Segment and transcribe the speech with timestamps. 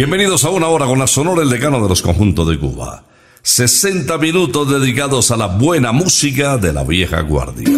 [0.00, 3.04] Bienvenidos a una hora con la Sonora, el decano de los conjuntos de Cuba.
[3.42, 7.68] 60 minutos dedicados a la buena música de la vieja guardia.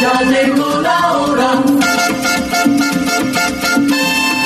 [0.00, 1.62] Ya llegó la hora.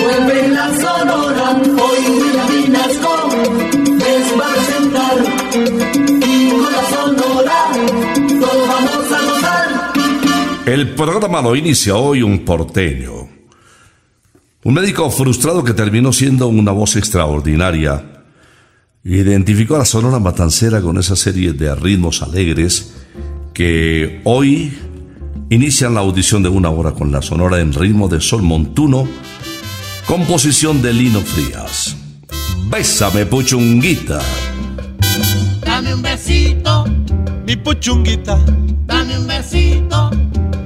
[0.00, 1.60] Vuelve la sonora.
[1.60, 3.28] Hoy Vinasco
[3.98, 5.16] les va a presentar.
[6.26, 7.58] Y con la sonora
[8.40, 9.92] todos vamos a gozar.
[10.64, 13.31] El programa lo inicia hoy un porteño.
[14.64, 18.22] Un médico frustrado que terminó siendo una voz extraordinaria.
[19.02, 22.94] Identificó a la Sonora Matancera con esa serie de ritmos alegres
[23.52, 24.72] que hoy
[25.50, 29.08] inician la audición de una hora con la Sonora en ritmo de Sol Montuno,
[30.06, 31.96] composición de Lino Frías.
[32.70, 34.20] Bésame, puchunguita.
[35.66, 36.84] Dame un besito,
[37.44, 38.38] mi puchunguita,
[38.86, 39.91] dame un besito,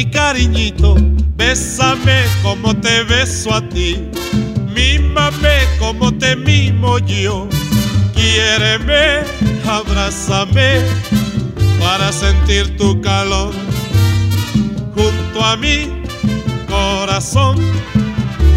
[0.00, 0.96] mi cariñito,
[1.36, 3.98] bésame como te beso a ti,
[4.74, 7.46] mímame como te mimo yo.
[8.14, 9.20] Quiéreme,
[9.68, 10.80] abrázame
[11.78, 13.52] para sentir tu calor.
[14.94, 16.02] Junto a mi
[16.66, 17.58] corazón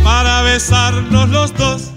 [0.01, 1.92] para besarnos los dos.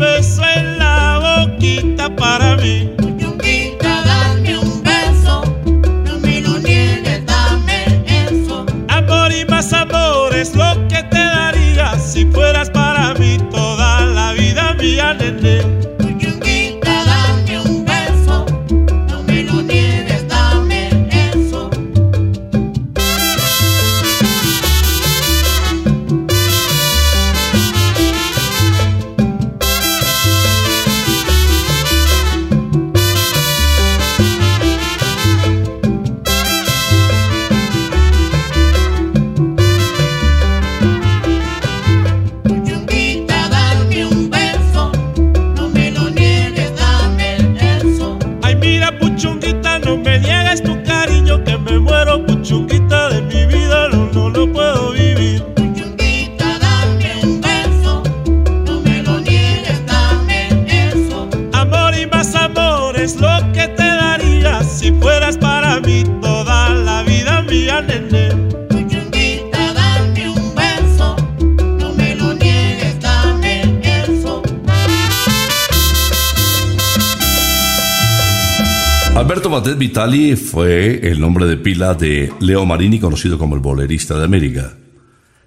[0.00, 2.99] Beso, en la boquita para mí.
[80.10, 84.72] Fue el nombre de pila de Leo Marini, conocido como el bolerista de América.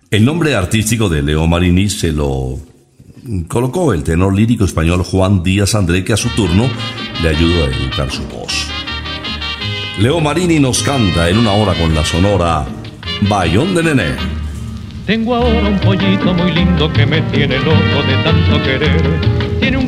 [0.09, 2.59] El nombre artístico de Leo Marini se lo
[3.49, 6.69] colocó el tenor lírico español Juan Díaz André, que a su turno
[7.21, 8.69] le ayudó a educar su voz.
[9.99, 12.65] Leo Marini nos canta en una hora con la sonora
[13.27, 14.15] Bayón de Nené.
[15.05, 19.52] Tengo ahora un pollito muy lindo que me tiene loco de tanto querer.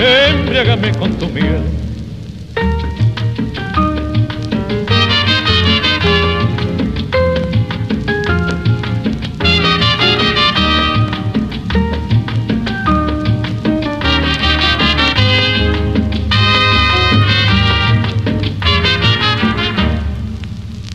[0.00, 1.62] Embriágame con tu miel.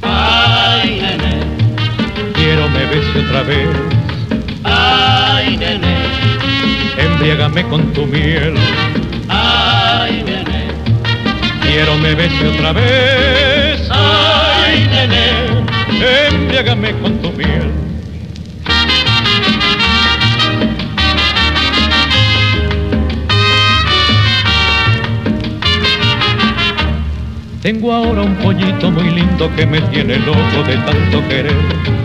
[0.02, 3.70] Ay, nene, Quiero me bese otra vez,
[4.64, 5.96] ay, nene,
[6.98, 8.56] embriágame con tu miel.
[11.76, 16.30] Quiero me bese otra vez, ay, nene.
[16.30, 17.70] embriágame con tu miel.
[27.62, 32.05] Tengo ahora un pollito muy lindo que me tiene loco de tanto querer.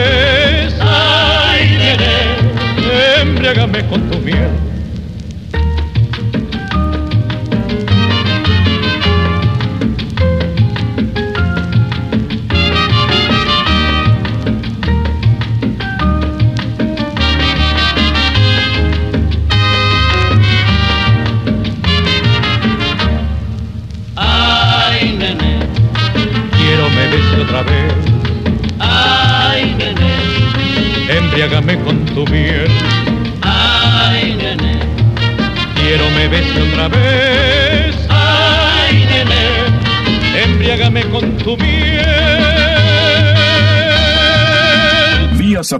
[3.53, 3.63] nene.
[3.63, 4.70] embriágame con tu miel.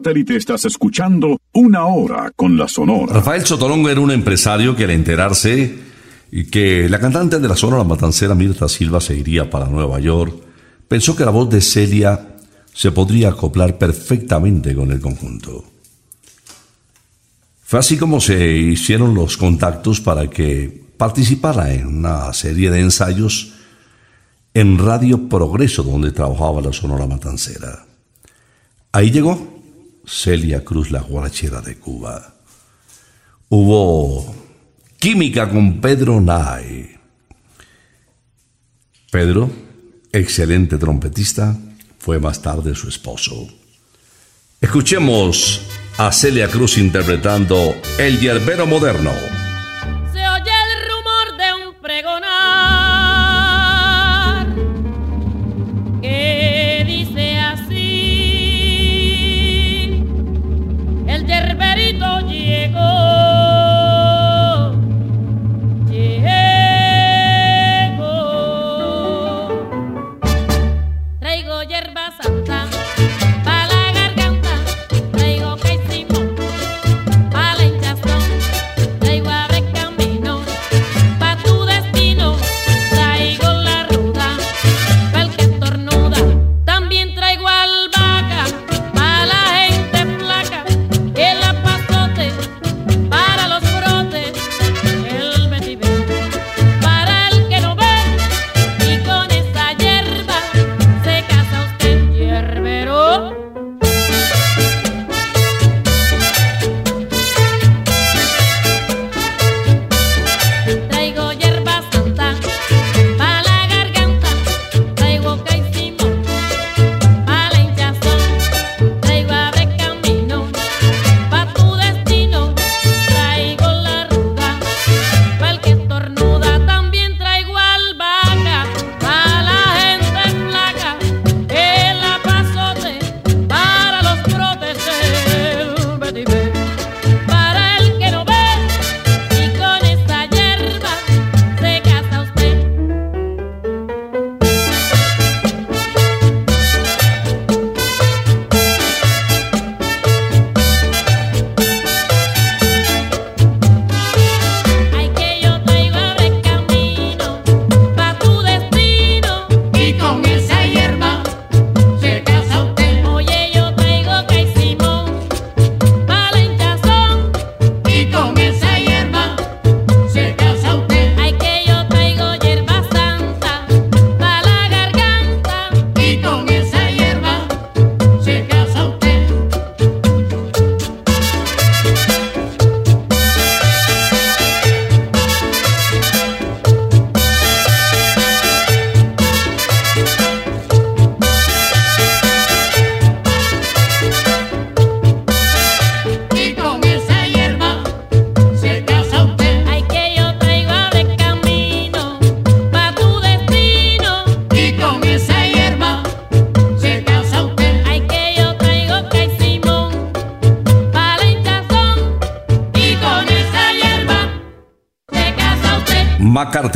[0.02, 3.14] Satélite estás escuchando Una Hora con la Sonora.
[3.14, 5.78] Rafael Sotolongo era un empresario que al enterarse
[6.50, 10.34] que la cantante de la Sonora Matancera Mirta Silva se iría para Nueva York,
[10.88, 12.36] pensó que la voz de Celia
[12.74, 15.66] se podría acoplar perfectamente con el conjunto.
[17.62, 23.54] Fue así como se hicieron los contactos para que participara en una serie de ensayos
[24.56, 27.86] en Radio Progreso, donde trabajaba la Sonora Matancera.
[28.94, 29.61] Ahí llegó
[30.06, 32.36] Celia Cruz, la guarachera de Cuba.
[33.50, 34.36] Hubo
[35.00, 36.98] química con Pedro Nay.
[39.12, 39.50] Pedro,
[40.12, 41.58] excelente trompetista,
[42.00, 43.48] fue más tarde su esposo.
[44.62, 45.62] Escuchemos
[45.98, 49.41] a Celia Cruz interpretando El Yerbero Moderno.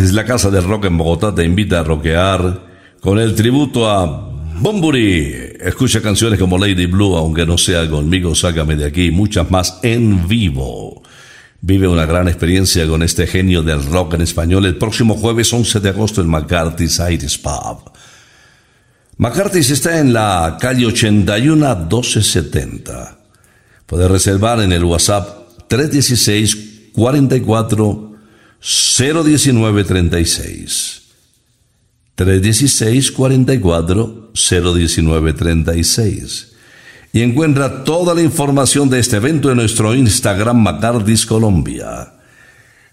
[0.05, 2.62] McCarthy's, la casa del rock en Bogotá, te invita a rockear
[3.00, 4.05] con el tributo a
[4.59, 5.33] Bumburi.
[5.59, 9.79] Escucha canciones como Lady Blue, aunque no sea conmigo, sácame de aquí, y muchas más
[9.83, 11.01] en vivo.
[11.62, 15.79] Vive una gran experiencia con este genio del rock en español el próximo jueves 11
[15.79, 17.91] de agosto en McCarthy's Iris Pub.
[19.17, 23.17] McCarthy's está en la calle 81 1270.
[23.85, 28.14] Puede reservar en el WhatsApp 316 44
[28.62, 31.01] 019 36.
[32.15, 36.51] 316 44 019 36.
[37.13, 42.13] Y encuentra toda la información de este evento en nuestro Instagram McCarthy's Colombia.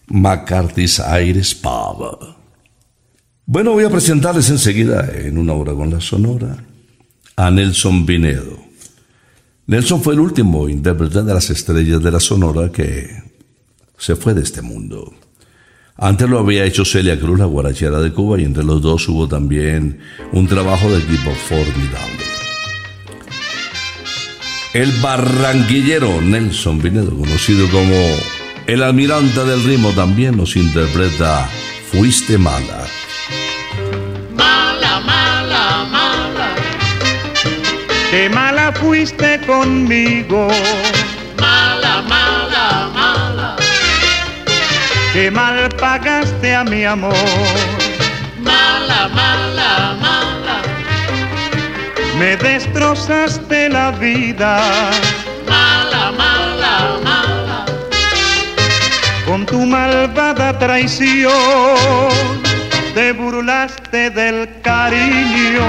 [0.07, 2.37] McCarthy's Aires Pub.
[3.47, 6.65] Bueno, voy a presentarles enseguida, en una hora con la Sonora,
[7.37, 8.59] a Nelson Vinedo.
[9.67, 13.11] Nelson fue el último intérprete de las estrellas de la Sonora que
[13.99, 15.13] se fue de este mundo.
[16.03, 19.29] Antes lo había hecho Celia Cruz, la guarachera de Cuba, y entre los dos hubo
[19.29, 20.01] también
[20.33, 22.25] un trabajo de equipo formidable.
[24.75, 27.95] El barranquillero Nelson Vinedo, conocido como
[28.67, 31.49] el almirante del ritmo, también nos interpreta
[31.93, 32.85] Fuiste mala.
[34.35, 36.55] Mala, mala, mala,
[38.11, 40.49] Qué mala fuiste conmigo,
[45.23, 47.15] qué mal pagaste a mi amor.
[48.41, 50.57] mala, mala, mala,
[52.19, 54.53] Me destrozaste la vida
[55.49, 56.75] Mala, mala,
[57.05, 57.65] mala.
[59.25, 61.31] con tu malvada traición.
[62.95, 65.69] Te burlaste del cariño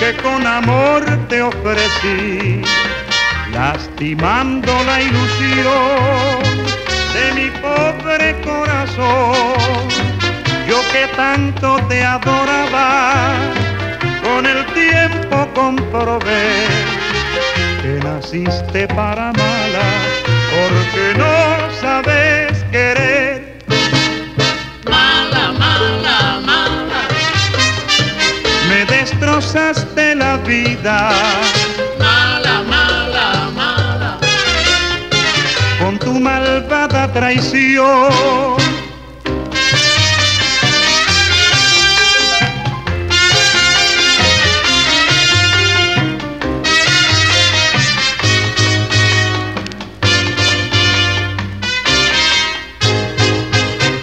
[0.00, 2.62] que con amor te ofrecí,
[3.52, 6.69] lastimando la ilusión
[7.12, 9.88] de mi pobre corazón.
[10.68, 13.34] Yo que tanto te adoraba,
[14.22, 16.66] con el tiempo comprobé
[17.82, 19.88] que naciste para mala,
[20.52, 23.58] porque no sabes querer.
[24.84, 27.02] Mala, mala, mala.
[28.68, 31.10] Me destrozaste la vida
[36.80, 38.56] malvada traición.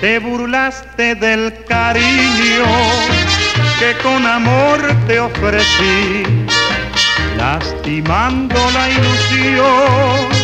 [0.01, 2.65] Te burlaste del cariño
[3.79, 6.23] que con amor te ofrecí,
[7.37, 10.36] lastimando la ilusión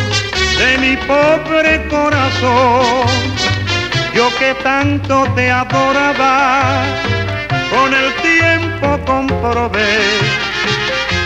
[0.64, 3.08] de mi pobre corazón.
[4.16, 6.84] Yo que tanto te adoraba,
[7.74, 9.98] con el tiempo comprobé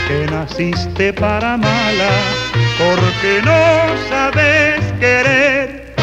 [0.08, 2.14] que naciste para mala,
[2.82, 3.62] porque no
[4.10, 5.96] sabes querer.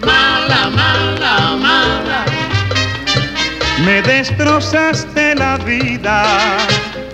[0.00, 1.34] Mala, mala,
[1.66, 2.20] mala.
[3.84, 6.16] Me destrozaste la vida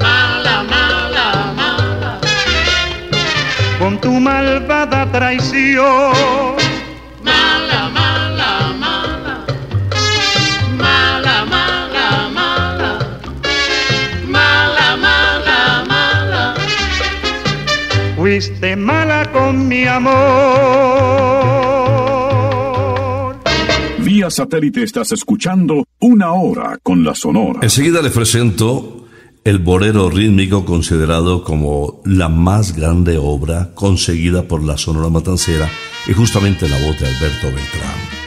[0.01, 1.12] Mala, mala, mala.
[3.83, 6.15] Con tu malvada traición.
[7.25, 9.45] Mala, mala, mala.
[10.79, 12.91] Mala, mala, mala.
[14.29, 16.55] Mala, mala, mala.
[18.15, 20.13] Fuiste mala con mi amor.
[23.99, 27.59] Vía satélite estás escuchando Una Hora con la Sonora.
[27.63, 29.02] Enseguida les presento
[29.45, 35.69] el bolero rítmico considerado como la más grande obra conseguida por la Sonora Matancera
[36.07, 38.23] y justamente la voz de Alberto Beltrán.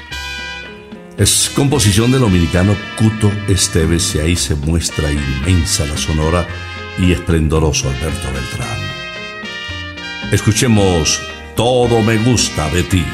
[1.18, 6.46] Es composición del dominicano Cuto Esteves y ahí se muestra inmensa la sonora
[7.00, 8.78] y esplendoroso Alberto Beltrán.
[10.34, 11.22] Escuchemos
[11.56, 13.06] Todo me gusta de ti.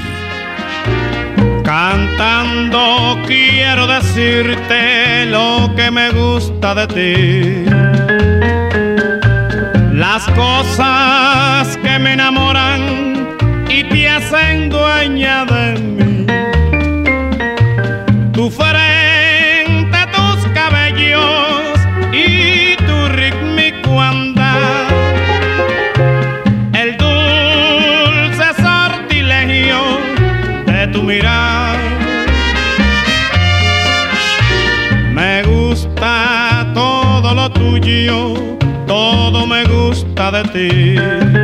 [1.64, 7.91] Cantando quiero decirte lo que me gusta de ti.
[10.02, 13.38] Las cosas que me enamoran
[13.70, 16.26] y te hacen dueña de mí.
[18.34, 21.80] Tu frente, tus cabellos
[22.12, 24.88] y tu rítmico andar.
[26.74, 29.82] El dulce sortilegio
[30.66, 31.78] de tu mirar.
[35.14, 38.51] Me gusta todo lo tuyo,
[39.02, 41.41] todo me gusta de ti.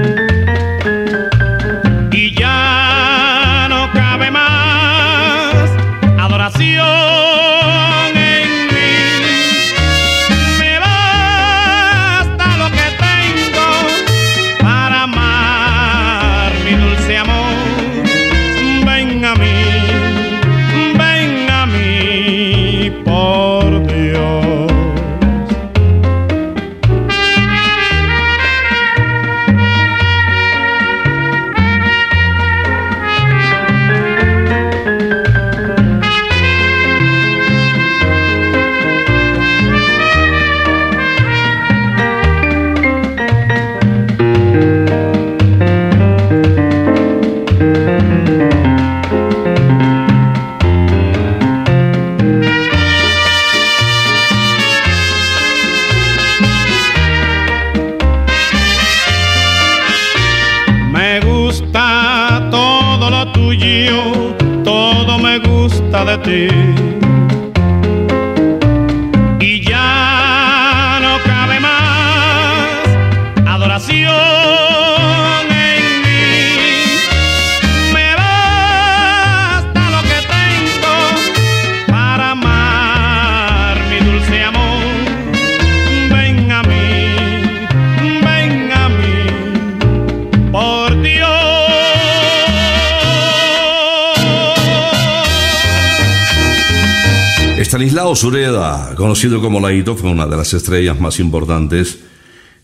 [98.97, 101.99] Conocido como Laito, fue una de las estrellas más importantes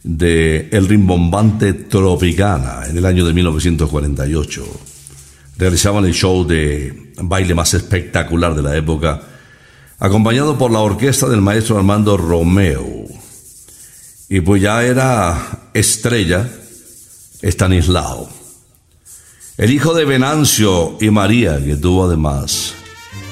[0.04, 4.66] de el rimbombante Tropicana en el año de 1948.
[5.58, 9.22] Realizaban el show de baile más espectacular de la época,
[10.00, 13.06] acompañado por la orquesta del maestro Armando Romeo.
[14.28, 16.50] Y pues ya era estrella
[17.42, 18.30] Estanislao,
[19.58, 22.74] el hijo de Venancio y María, que tuvo además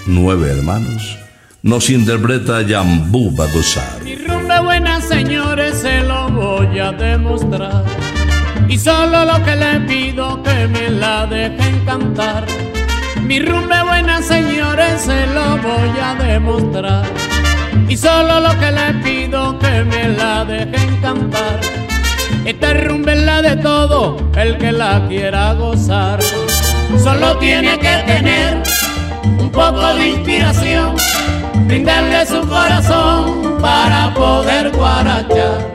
[0.05, 1.17] nueve hermanos,
[1.63, 4.03] nos interpreta Yambú Bagosar.
[4.03, 7.83] Mi rumba buena, señores, se lo voy a demostrar.
[8.67, 12.45] Y solo lo que le pido que me la dejen cantar.
[13.23, 17.05] Mi rumba buena, señores, se lo voy a demostrar.
[17.87, 21.59] Y solo lo que le pido que me la dejen cantar.
[22.45, 26.19] Esta rumba es la de todo el que la quiera gozar.
[27.03, 28.63] Solo tiene que tener
[29.37, 30.95] un poco de inspiración,
[31.67, 35.71] brindarle su corazón para poder guarachar.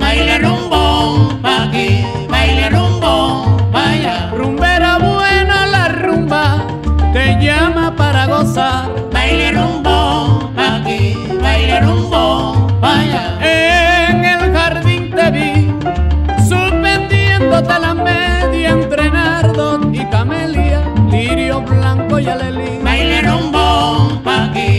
[0.00, 4.30] Baile rumbo, pa' aquí, baile rumbo, vaya.
[4.36, 6.64] Rumbera buena la rumba,
[7.12, 8.88] te llama para gozar.
[9.12, 13.38] Baile rumbo, pa' aquí, baile rumbo, vaya.
[13.40, 15.74] En el jardín te vi,
[16.48, 17.87] suspendiéndote la
[22.20, 22.78] y alelí.
[22.82, 24.77] Baile rumbo, pa' aquí,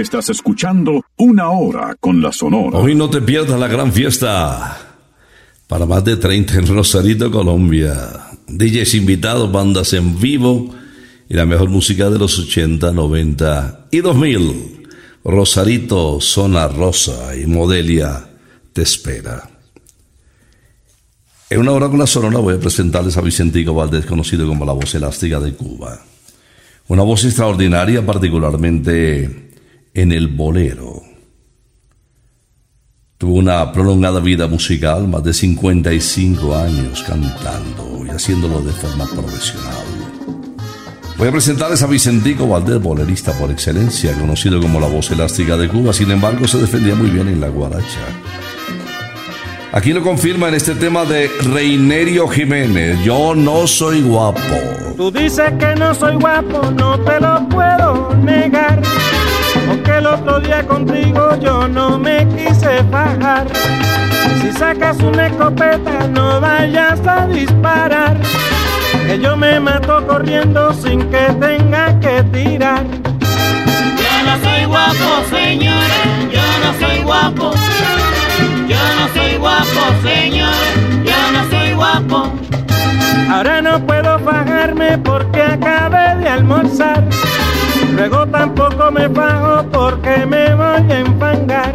[0.00, 2.78] estás escuchando Una Hora con la Sonora.
[2.78, 4.76] Hoy no te pierdas la gran fiesta.
[5.66, 7.96] Para más de 30 en Rosarito, Colombia.
[8.46, 10.74] DJs invitados, bandas en vivo
[11.28, 14.88] y la mejor música de los 80, 90 y 2000.
[15.24, 18.28] Rosarito, Zona Rosa y Modelia
[18.72, 19.50] te espera.
[21.50, 24.72] En una hora con la Sonora voy a presentarles a Vicentico Valdés, conocido como la
[24.72, 26.00] voz elástica de Cuba.
[26.88, 29.45] Una voz extraordinaria, particularmente
[29.96, 31.02] en el bolero.
[33.16, 39.86] Tuvo una prolongada vida musical, más de 55 años cantando y haciéndolo de forma profesional.
[41.16, 45.66] Voy a presentarles a Vicentico Valdés, bolerista por excelencia, conocido como la voz elástica de
[45.66, 48.00] Cuba, sin embargo se defendía muy bien en la guaracha.
[49.72, 54.40] Aquí lo confirma en este tema de Reinerio Jiménez, Yo no soy guapo.
[54.98, 58.82] Tú dices que no soy guapo, no te lo puedo negar.
[59.96, 63.46] El otro día contigo yo no me quise fajar.
[64.42, 68.18] Si sacas una escopeta, no vayas a disparar.
[69.06, 72.84] Que yo me mato corriendo sin que tenga que tirar.
[72.84, 77.52] Yo no soy guapo, señores, yo no soy guapo.
[78.68, 82.32] Yo no soy guapo, señores, yo no soy guapo.
[83.30, 87.02] Ahora no puedo fajarme porque acabé de almorzar.
[87.96, 91.74] Luego tampoco me fajo porque me voy a enfangar.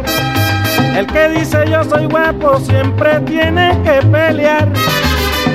[0.96, 4.68] El que dice yo soy guapo siempre tiene que pelear.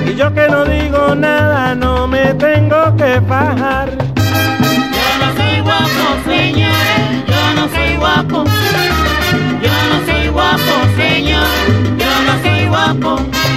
[0.06, 3.91] Y yo que no digo nada no me tengo que fajar.
[3.97, 8.43] Yo no soy guapo, señores, yo no soy guapo.
[9.63, 11.47] Yo no soy guapo, señor,
[11.97, 13.57] yo no soy guapo.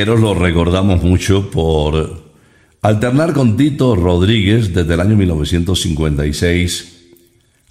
[0.00, 2.32] Eladio Pegueros lo recordamos mucho por
[2.80, 7.08] alternar con Tito Rodríguez desde el año 1956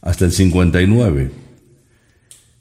[0.02, 1.32] hasta el 59.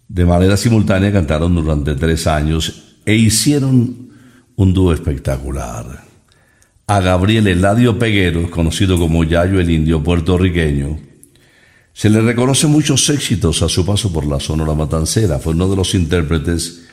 [0.08, 4.08] De manera simultánea cantaron durante tres años e hicieron
[4.56, 6.02] un dúo espectacular.
[6.86, 10.98] A Gabriel Eladio Pegueros, conocido como Yayo el Indio puertorriqueño,
[11.92, 15.38] se le reconoce muchos éxitos a su paso por la Sonora Matancera.
[15.38, 16.87] Fue uno de los intérpretes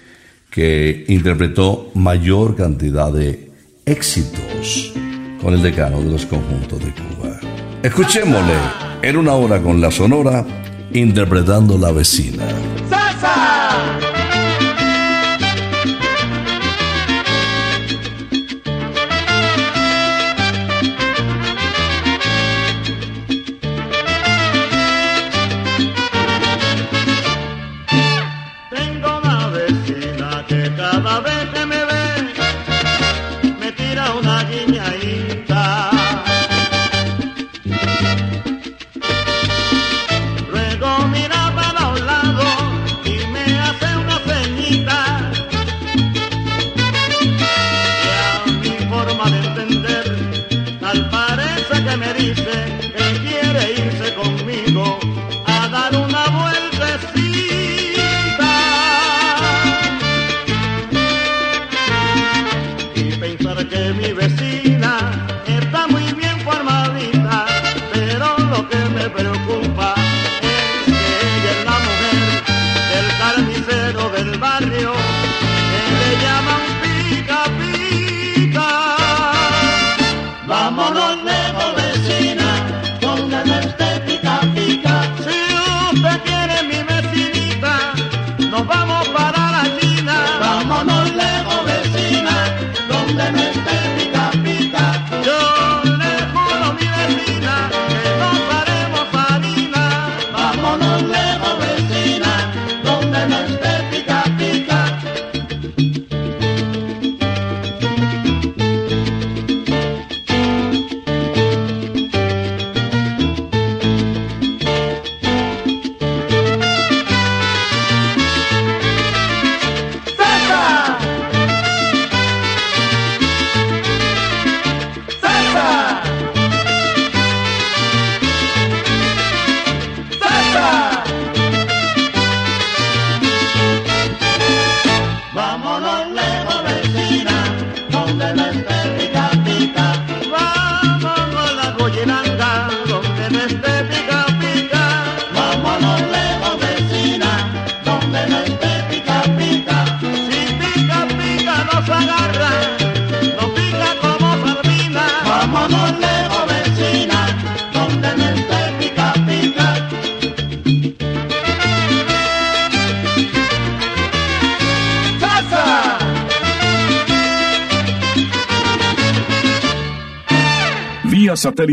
[0.55, 3.51] que interpretó mayor cantidad de
[3.85, 4.93] éxitos
[5.41, 7.37] con el decano de los conjuntos de Cuba.
[7.83, 8.53] Escuchémosle
[9.01, 10.45] en una hora con la Sonora
[10.93, 12.45] interpretando La Vecina.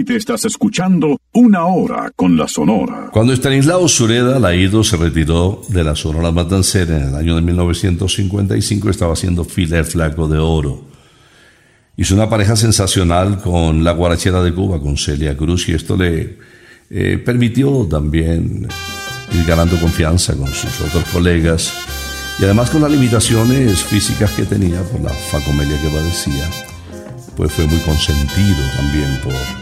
[0.03, 3.11] Satélite estás escuchando Una Hora con la Sonora.
[3.13, 8.91] Cuando Estanislao Sureda Laído se retiró de la Sonora Matancera en el año de 1955,
[8.91, 10.85] estaba haciendo fila el flaco de oro.
[11.97, 16.39] Hizo una pareja sensacional con la guarachera de Cuba, con Celia Cruz, y esto le
[16.91, 18.69] eh, permitió también
[19.33, 21.73] ir ganando confianza con sus otros colegas
[22.41, 26.49] y además con las limitaciones físicas que tenía por la facomelia que padecía,
[27.37, 29.62] pues fue muy consentido también por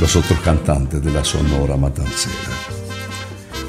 [0.00, 2.34] los otros cantantes de la Sonora Matancera.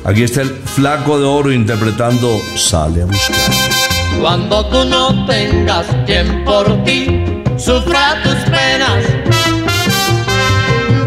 [0.05, 3.79] Aquí está el flaco de oro interpretando Sale a buscar.
[4.19, 9.05] Cuando tú no tengas quien por ti sufra tus penas,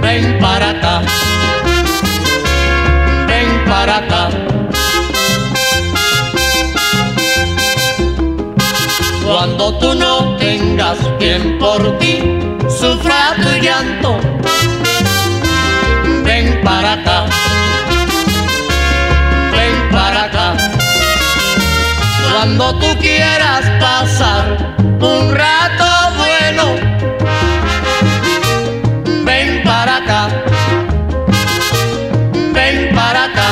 [0.01, 1.03] ven para acá,
[3.27, 4.31] ven para acá.
[9.25, 12.21] Cuando tú no tengas quien por ti
[12.69, 14.19] sufra tu llanto,
[16.63, 17.25] ven para acá,
[19.53, 20.55] ven para acá.
[22.33, 25.85] Cuando tú quieras pasar un rato
[26.17, 26.65] bueno,
[29.25, 30.29] ven para acá,
[32.53, 33.49] ven para acá.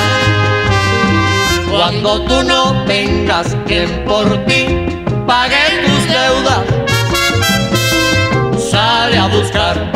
[1.70, 4.66] Cuando tú no tengas quien por ti
[5.26, 6.64] pague tus deudas,
[8.70, 9.89] sale a buscar,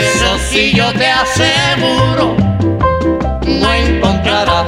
[0.00, 2.34] Eso sí yo te aseguro,
[3.46, 4.66] no encontrarás,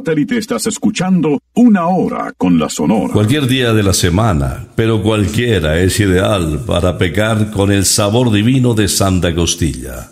[0.00, 3.12] satélite estás escuchando Una Hora con la Sonora.
[3.12, 8.72] Cualquier día de la semana, pero cualquiera es ideal para pecar con el sabor divino
[8.72, 10.10] de Santa Costilla.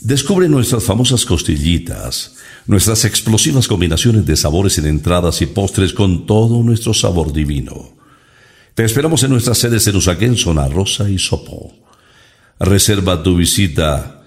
[0.00, 2.36] Descubre nuestras famosas costillitas,
[2.66, 7.90] nuestras explosivas combinaciones de sabores en entradas y postres con todo nuestro sabor divino.
[8.74, 11.74] Te esperamos en nuestras sedes en Usaquén, Zona Rosa y Sopo.
[12.58, 14.22] Reserva tu visita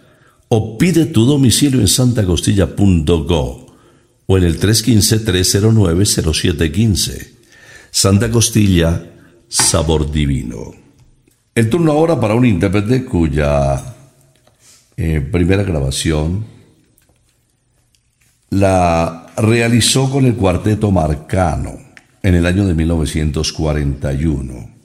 [0.49, 3.66] o pide tu domicilio en santacostilla.go
[4.27, 7.27] o en el 315-309-0715.
[7.89, 9.03] Santa Costilla,
[9.47, 10.75] sabor divino.
[11.55, 13.95] El turno ahora para un intérprete cuya
[14.95, 16.45] eh, primera grabación
[18.51, 21.77] la realizó con el cuarteto Marcano
[22.21, 24.77] en el año de 1941.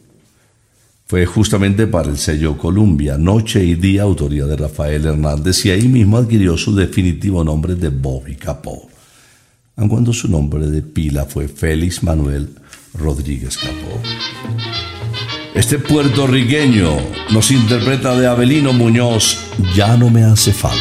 [1.06, 5.88] Fue justamente para el sello Columbia, Noche y Día, autoría de Rafael Hernández, y ahí
[5.88, 8.88] mismo adquirió su definitivo nombre de Bobby Capó,
[9.76, 12.50] aun cuando su nombre de pila fue Félix Manuel
[12.94, 14.00] Rodríguez Capó.
[15.54, 16.96] Este puertorriqueño
[17.30, 19.38] nos interpreta de Abelino Muñoz,
[19.74, 20.78] Ya no me hace falta.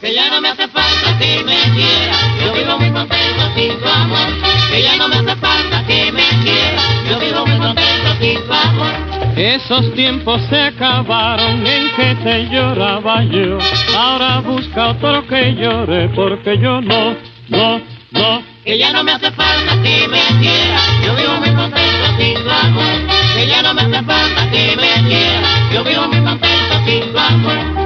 [0.00, 3.88] Que ya no me hace falta que me quiera, yo vivo muy contento sin tu
[3.88, 4.28] amor.
[4.70, 8.52] Que ya no me hace falta que me quiera, yo vivo muy contento sin tu
[8.52, 9.14] amor.
[9.36, 13.58] Esos tiempos se acabaron en que te lloraba yo.
[13.96, 17.16] Ahora busca otro que llore porque yo no,
[17.48, 17.80] no,
[18.10, 18.42] no.
[18.64, 22.50] Que ya no me hace falta que me quiera, yo vivo muy contento sin tu
[22.50, 23.14] amor.
[23.34, 27.18] Que ya no me hace falta que me quiera, yo vivo muy contento sin tu
[27.18, 27.83] amor.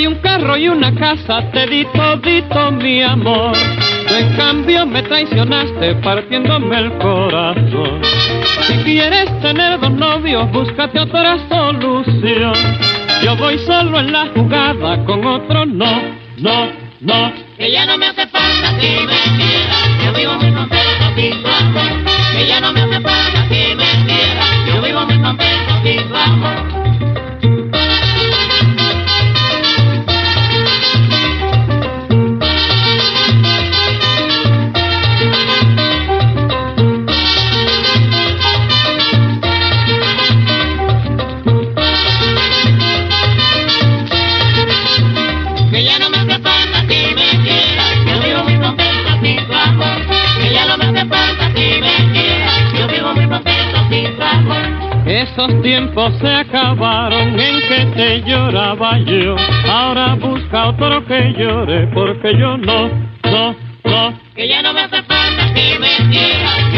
[0.00, 3.52] Un carro y una casa, te di todito mi amor.
[4.08, 8.00] En cambio me traicionaste partiéndome el corazón.
[8.66, 12.54] Si quieres tener dos novios, búscate otra solución.
[13.22, 16.02] Yo voy solo en la jugada, con otro no,
[16.38, 17.32] no, no.
[17.58, 21.48] Que ya no me hace falta que me quiera, yo vivo muy contento sin tu
[21.48, 21.92] amor.
[22.32, 27.11] Que no me hace falta que me quiera, yo vivo muy contento sin tu amor.
[55.12, 59.36] Esos tiempos se acabaron en que te lloraba yo.
[59.70, 62.88] Ahora busca otro que llore, porque yo no,
[63.24, 63.54] no,
[63.84, 64.18] no.
[64.34, 66.71] Que ya no me hace falta que me quiera,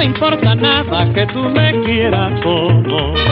[0.00, 3.29] me importa nada que tú me quieras o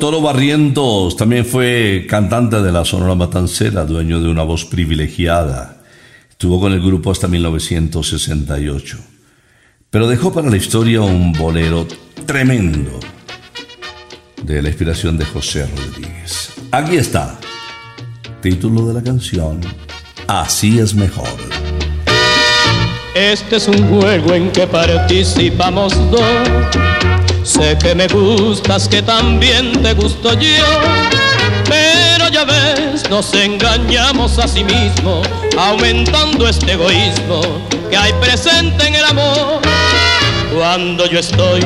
[0.00, 5.82] Toro Barrientos también fue cantante de la Sonora Matancera, dueño de una voz privilegiada.
[6.30, 8.98] Estuvo con el grupo hasta 1968.
[9.90, 11.86] Pero dejó para la historia un bolero
[12.24, 12.98] tremendo
[14.42, 16.54] de la inspiración de José Rodríguez.
[16.70, 17.38] Aquí está,
[18.40, 19.60] título de la canción,
[20.26, 21.28] Así es mejor.
[23.14, 26.99] Este es un juego en que participamos dos.
[27.50, 30.64] Sé que me gustas, que también te gusto yo.
[31.64, 35.26] Pero ya ves, nos engañamos a sí mismos,
[35.58, 37.42] aumentando este egoísmo
[37.90, 39.60] que hay presente en el amor.
[40.56, 41.60] Cuando yo estoy,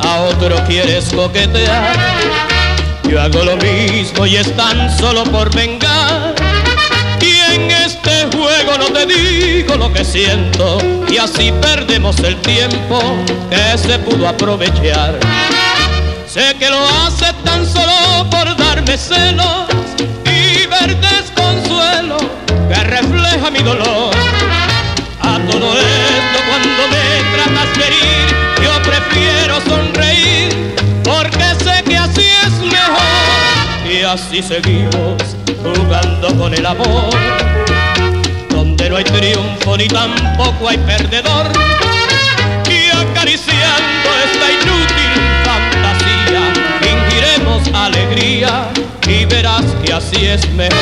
[0.00, 1.96] a otro quieres coquetear.
[3.08, 6.34] Yo hago lo mismo y es tan solo por vengar.
[8.48, 12.98] Juego no te digo lo que siento y así perdemos el tiempo
[13.50, 15.18] que se pudo aprovechar.
[16.26, 19.68] Sé que lo hace tan solo por darme celos
[20.24, 22.16] y ver desconsuelo
[22.70, 24.14] que refleja mi dolor.
[25.20, 28.28] A todo esto cuando me tratas de herir,
[28.64, 30.74] yo prefiero sonreír
[31.04, 35.22] porque sé que así es mejor y así seguimos
[35.62, 37.10] jugando con el amor,
[38.88, 41.46] no hay triunfo ni tampoco hay perdedor,
[42.68, 45.12] y acariciando esta inútil
[45.44, 48.68] fantasía, fingiremos alegría
[49.06, 50.78] y verás que así es mejor.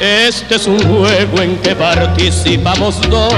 [0.00, 3.34] Este es un juego en que participamos dos.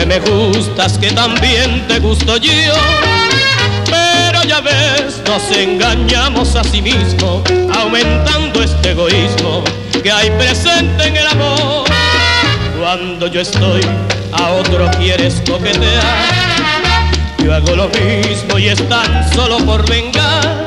[0.00, 2.52] Que me gustas, que también te gusto yo.
[3.84, 7.42] Pero ya ves, nos engañamos a sí mismos,
[7.78, 9.62] aumentando este egoísmo
[10.02, 11.84] que hay presente en el amor.
[12.80, 13.82] Cuando yo estoy,
[14.32, 16.02] a otro quieres coquetear.
[17.44, 20.66] Yo hago lo mismo y es tan solo por vengar.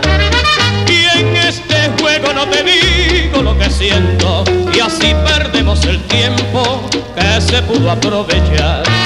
[0.88, 6.88] Y en este juego no te digo lo que siento y así perdemos el tiempo
[7.16, 9.03] que se pudo aprovechar.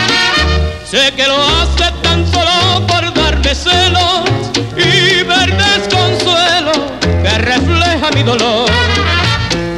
[0.89, 4.23] Sé que lo hace tan solo por darme celos
[4.77, 6.71] y ver desconsuelo
[7.01, 8.69] que refleja mi dolor.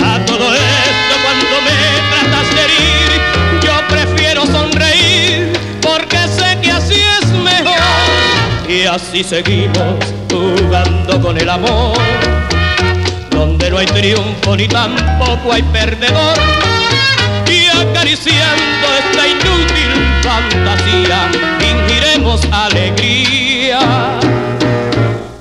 [0.05, 1.71] A todo esto cuando me
[2.11, 3.09] tratas de herir,
[3.63, 5.51] yo prefiero sonreír
[5.81, 7.79] porque sé que así es mejor.
[8.67, 9.95] Y así seguimos
[10.31, 11.97] jugando con el amor,
[13.31, 16.37] donde no hay triunfo ni tampoco hay perdedor.
[17.47, 19.98] Y acariciando esta inútil
[20.29, 24.19] fantasía, fingiremos alegría.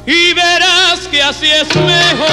[0.07, 2.29] Y verás que así es mejor.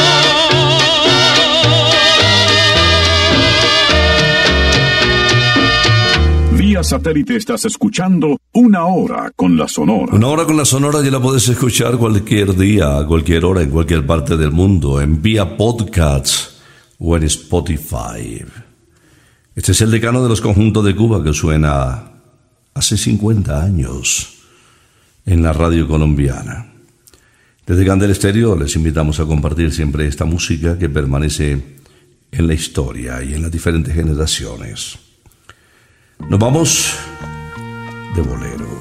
[6.58, 10.16] Vía satélite estás escuchando Una Hora con la Sonora.
[10.16, 13.70] Una hora con la Sonora ya la puedes escuchar cualquier día, a cualquier hora, en
[13.70, 16.62] cualquier parte del mundo, en vía podcasts
[17.00, 18.46] o en Spotify.
[19.54, 22.15] Este es el decano de los conjuntos de Cuba que suena
[22.76, 24.36] hace 50 años
[25.26, 26.74] en la radio colombiana.
[27.66, 31.80] Desde Candel Estéreo les invitamos a compartir siempre esta música que permanece
[32.32, 35.00] en la historia y en las diferentes generaciones.
[36.30, 36.94] Nos vamos
[38.14, 38.80] de bolero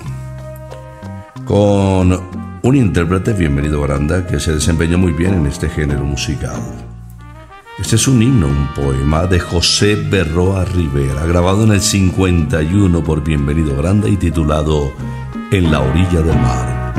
[1.47, 6.94] con un intérprete, bienvenido Granda, que se desempeñó muy bien en este género musical.
[7.77, 13.25] Este es un himno, un poema de José Berroa Rivera, grabado en el 51 por
[13.25, 14.93] Bienvenido Granda y titulado
[15.51, 16.95] En la orilla del mar.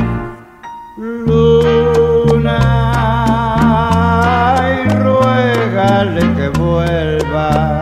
[0.97, 2.59] Luna,
[4.67, 7.81] y ruégale que vuelva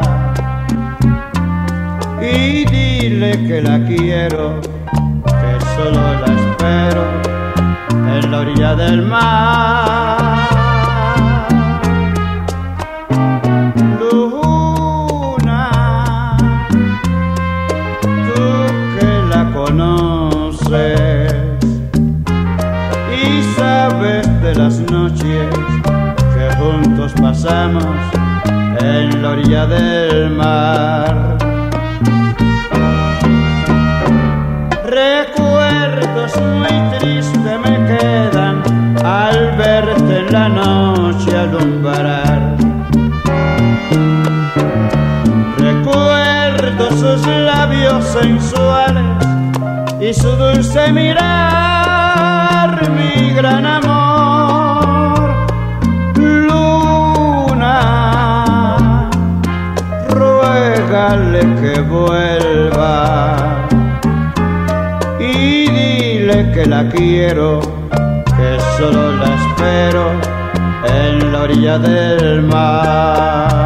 [2.21, 7.03] y dile que la quiero, que solo la espero
[8.17, 10.22] en la orilla del mar.
[27.11, 27.85] Pasamos
[28.79, 31.37] en la orilla del mar.
[34.85, 38.63] Recuerdos muy tristes me quedan
[39.03, 42.55] al verte en la noche alumbrar.
[45.57, 49.03] Recuerdo sus labios sensuales
[49.99, 53.92] y su dulce mirar, mi gran amor.
[61.13, 63.67] Ruégale que vuelva
[65.19, 67.59] y dile que la quiero,
[68.37, 70.11] que solo la espero
[70.85, 73.62] en la orilla del mar.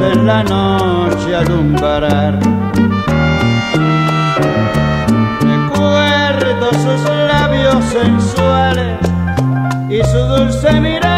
[0.00, 2.38] En la noche alumbrar.
[5.40, 8.98] Recuerdo sus labios sensuales
[9.88, 11.15] y su dulce mirar,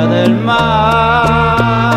[0.00, 1.92] del mar.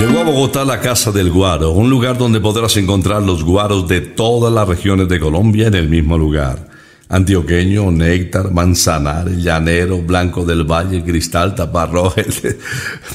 [0.00, 4.00] Llegó a Bogotá la Casa del Guaro, un lugar donde podrás encontrar los guaros de
[4.00, 6.66] todas las regiones de Colombia en el mismo lugar.
[7.10, 12.58] Antioqueño, néctar, manzanar, llanero, blanco del valle, cristal, taparroja, el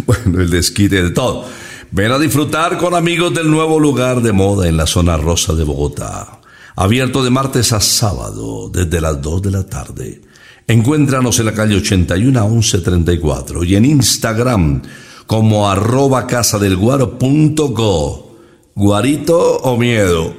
[0.05, 1.45] bueno, el desquite, de todo.
[1.91, 5.63] Ven a disfrutar con amigos del nuevo lugar de moda en la zona rosa de
[5.63, 6.38] Bogotá.
[6.79, 10.21] Abierto de martes a sábado desde las 2 de la tarde.
[10.65, 14.81] Encuéntranos en la calle 81 a 1134 y en Instagram
[15.27, 18.37] como arroba casadelguaro.co.
[18.73, 20.33] Guarito o miedo.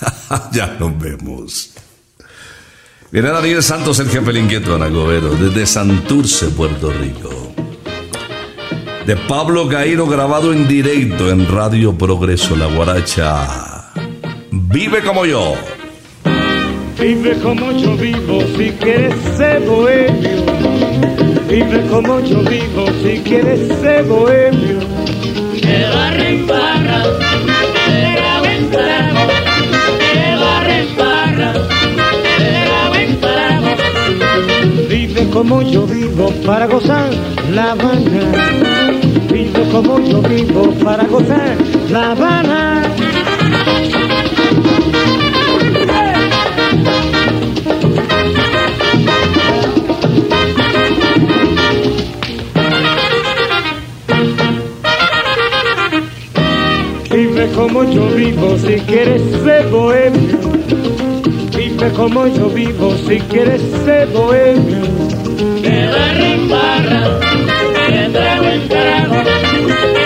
[0.52, 1.72] ya nos vemos.
[3.10, 7.52] Viene Daniel Santos, el jefe del inquieto desde Santurce, Puerto Rico.
[9.06, 13.92] De Pablo Gairo, grabado en directo en Radio Progreso, La Guaracha.
[14.50, 15.54] Vive como yo.
[17.02, 20.44] Vive como yo vivo si quieres ser bohemio.
[21.48, 24.78] Vive como yo vivo si quieres ser bohemio.
[25.60, 27.02] Que barra en barra,
[27.88, 28.12] de
[28.70, 29.24] trago,
[29.98, 31.52] que barra en barra,
[32.38, 32.52] de.
[34.88, 37.10] Vive como yo vivo para gozar
[37.50, 38.32] La Habana.
[39.28, 41.56] Vive como yo vivo para gozar
[41.90, 42.71] La Habana.
[57.54, 60.38] Como yo vivo si quieres ser bohemio.
[61.56, 64.82] Vive como yo vivo si quieres ser bohemio.
[65.62, 67.18] Que barra en barra,
[67.88, 69.14] de trago en trago,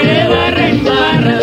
[0.03, 1.39] que barra en barra,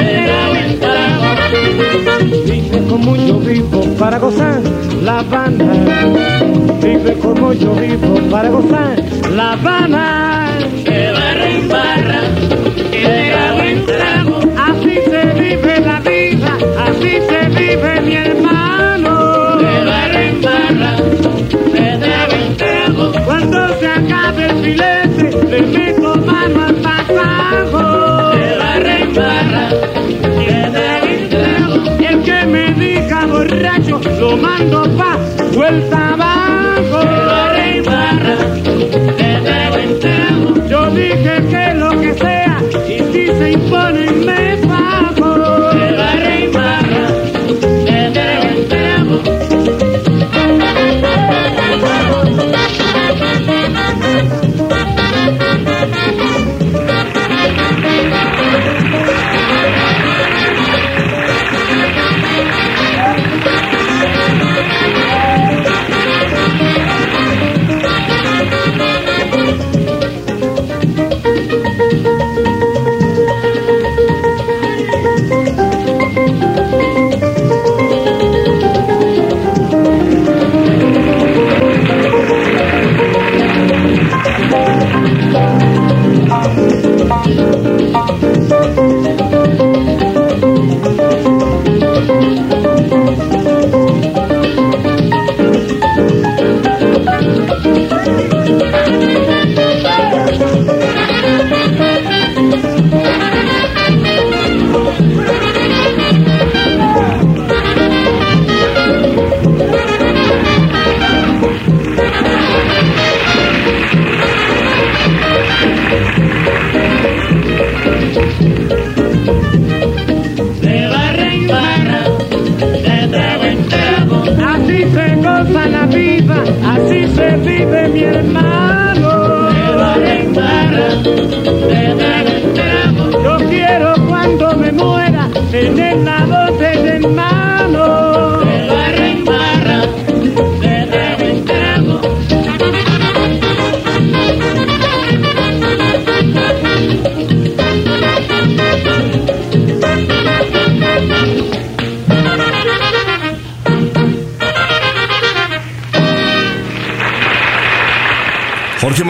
[0.00, 2.44] de trago en trago.
[2.44, 4.60] Vive como yo vivo para gozar
[5.02, 5.72] La Habana.
[6.82, 10.31] Vive como yo vivo para gozar La Habana.
[35.52, 36.98] Vuelta abajo.
[37.26, 39.31] Barra en barra,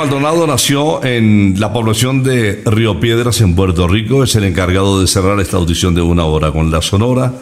[0.03, 4.24] Maldonado nació en la población de Río Piedras, en Puerto Rico.
[4.24, 7.32] Es el encargado de cerrar esta audición de una hora con la Sonora.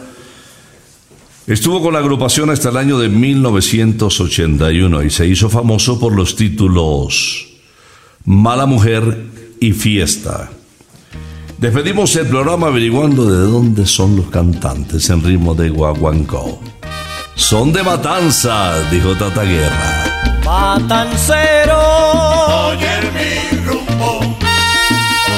[1.47, 6.35] Estuvo con la agrupación hasta el año de 1981 y se hizo famoso por los
[6.35, 7.47] títulos
[8.25, 9.25] Mala Mujer
[9.59, 10.51] y Fiesta.
[11.57, 16.61] Despedimos el programa averiguando de dónde son los cantantes en ritmo de guaguancó.
[17.33, 20.20] Son de Matanza, dijo Tata Guerra.
[20.51, 21.79] Matancero.
[22.67, 23.31] Oye mi
[23.65, 24.19] rumbo,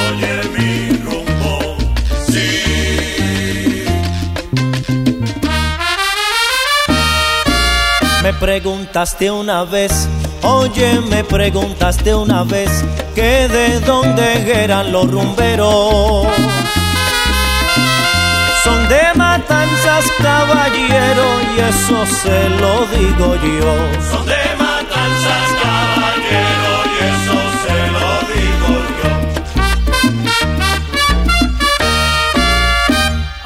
[0.10, 0.72] oye mi
[1.06, 1.78] rumbo,
[2.28, 3.86] sí.
[8.24, 10.10] Me preguntaste una vez,
[10.42, 12.72] oye, me preguntaste una vez
[13.14, 16.26] que de dónde eran los rumberos.
[18.64, 23.76] Son de matanzas, caballero, y eso se lo digo yo.
[24.10, 24.43] Son de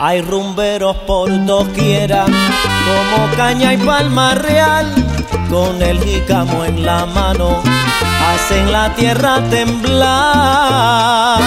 [0.07, 4.85] Hay rumberos por doquiera, como caña y palma real,
[5.49, 7.61] con el jícamo en la mano,
[8.25, 11.41] hacen la tierra temblar.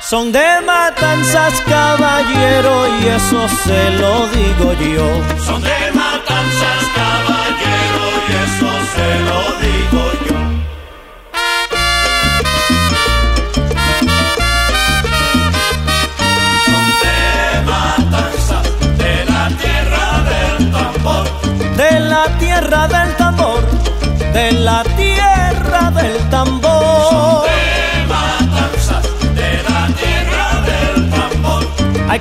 [0.00, 5.06] Son de matanzas, caballero, y eso se lo digo yo.
[5.44, 5.81] Son de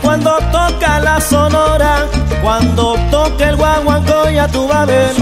[0.01, 2.07] cuando toca la sonora,
[2.41, 5.13] cuando toca el guaguancó, ya tú vas a ver.
[5.13, 5.21] De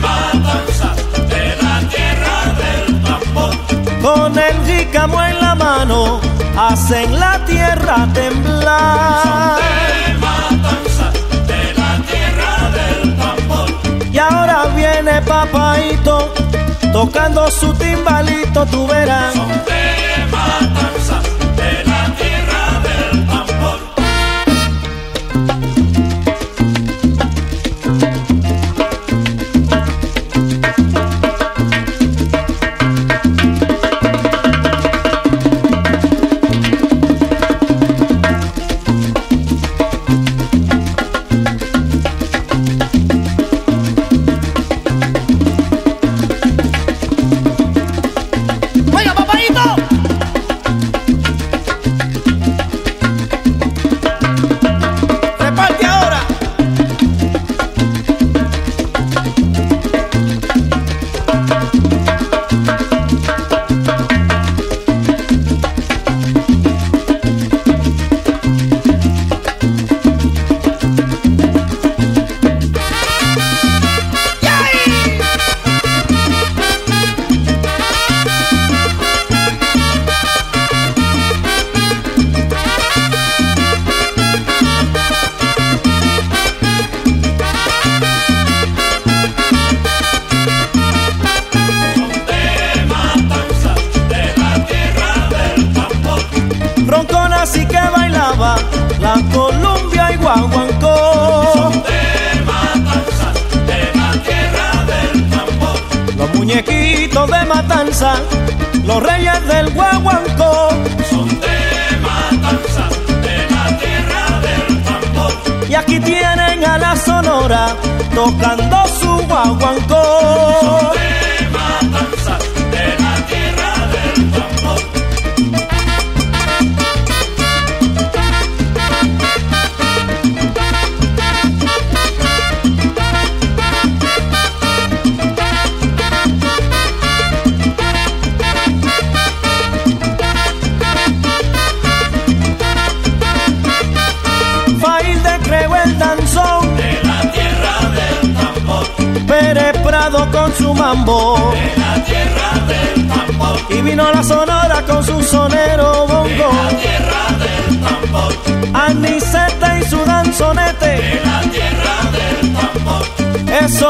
[0.00, 0.96] matanzas,
[1.32, 3.54] de la tierra del tambor.
[4.02, 6.20] Con el jícamo en la mano,
[6.56, 9.58] hacen la tierra temblar.
[9.58, 11.10] de matanza
[11.46, 13.68] de la tierra del tambor.
[14.12, 16.32] Y ahora viene papaito
[16.92, 19.34] tocando su timbalito, tú verás.
[19.34, 21.07] de matanza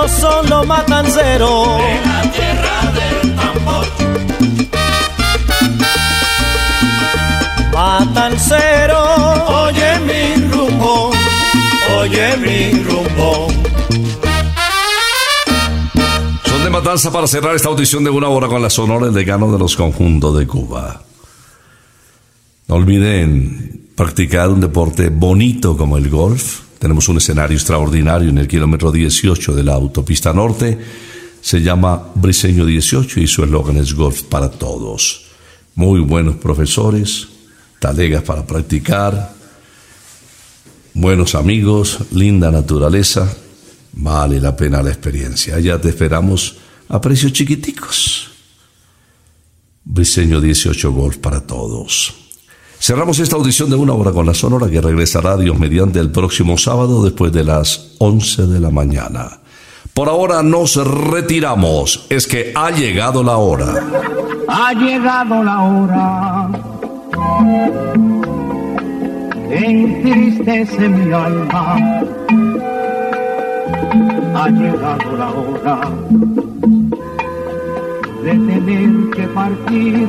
[0.04, 1.78] Esos son los matanceros.
[1.78, 3.86] De la tierra del tambor.
[7.72, 9.02] Matancero,
[9.64, 11.10] oye mi rumbo,
[11.98, 13.48] oye mi rumbo.
[16.44, 19.50] Son de matanza para cerrar esta audición de una hora con la sonora el decano
[19.50, 21.02] de los conjuntos de Cuba.
[22.68, 26.67] No olviden practicar un deporte bonito como el golf.
[26.78, 30.78] Tenemos un escenario extraordinario en el kilómetro 18 de la autopista norte.
[31.40, 35.26] Se llama Briseño 18 y su eslogan es Golf para Todos.
[35.74, 37.28] Muy buenos profesores,
[37.78, 39.34] talegas para practicar,
[40.94, 43.32] buenos amigos, linda naturaleza.
[43.92, 45.56] Vale la pena la experiencia.
[45.56, 46.56] Allá te esperamos
[46.88, 48.30] a precios chiquiticos.
[49.84, 52.27] Briseño 18 Golf para todos.
[52.80, 56.56] Cerramos esta audición de una hora con la Sonora que regresará Dios mediante el próximo
[56.56, 59.40] sábado después de las 11 de la mañana.
[59.94, 62.06] Por ahora nos retiramos.
[62.08, 63.84] Es que ha llegado la hora.
[64.46, 66.48] Ha llegado la hora
[69.50, 71.76] entristece mi alma.
[74.34, 75.80] Ha llegado la hora
[78.22, 80.08] de tener que partir.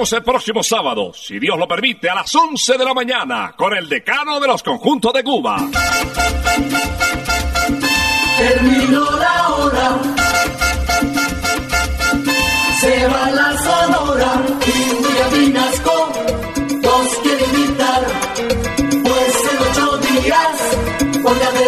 [0.00, 3.88] El próximo sábado, si Dios lo permite, a las 11 de la mañana, con el
[3.88, 5.56] decano de los conjuntos de Cuba.
[8.38, 9.98] Terminó la hora.
[12.80, 16.12] Se va la sonora y William Vinasco
[16.80, 18.06] nos quiere invitar.
[19.02, 21.67] Pues en ocho días, por de